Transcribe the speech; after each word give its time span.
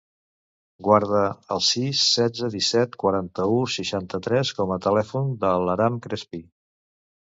Guarda 0.87 1.21
el 1.57 1.61
sis, 1.65 2.07
setze, 2.15 2.51
disset, 2.57 2.99
quaranta-u, 3.05 3.63
seixanta-tres 3.77 4.57
com 4.61 4.77
a 4.77 4.83
telèfon 4.91 5.35
de 5.47 5.57
l'Aram 5.69 6.05
Crespi. 6.09 6.47